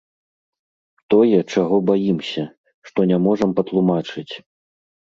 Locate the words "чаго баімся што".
1.53-2.99